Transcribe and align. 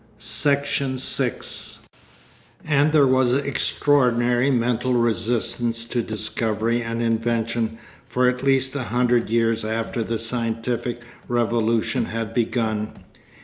Section 0.17 0.97
6 0.97 1.77
And 2.65 2.91
there 2.91 3.05
was 3.05 3.33
an 3.33 3.45
extraordinary 3.45 4.49
mental 4.49 4.95
resistance 4.95 5.85
to 5.85 6.01
discovery 6.01 6.81
and 6.81 7.03
invention 7.03 7.77
for 8.07 8.27
at 8.27 8.41
least 8.41 8.73
a 8.75 8.85
hundred 8.85 9.29
years 9.29 9.63
after 9.63 10.03
the 10.03 10.17
scientific 10.17 11.01
revolution 11.27 12.05
had 12.05 12.33
begun. 12.33 12.93